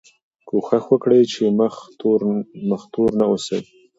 [0.47, 1.43] کوښښ وکړئ چې
[2.71, 3.59] مخ تور نه اوسئ.